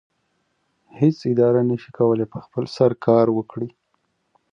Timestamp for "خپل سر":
2.45-2.91